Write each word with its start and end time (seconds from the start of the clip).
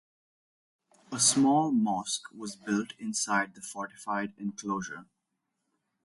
A 1.11 1.19
small 1.19 1.71
mosque 1.71 2.31
was 2.31 2.55
built 2.55 2.93
inside 2.97 3.53
the 3.53 3.61
fortified 3.61 4.33
enclosure. 4.39 5.05